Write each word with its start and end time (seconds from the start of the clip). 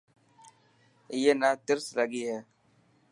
اي 1.11 1.21
نا 1.41 1.49
ترس 1.65 1.87
لگي 1.97 2.23
هي. 2.29 2.39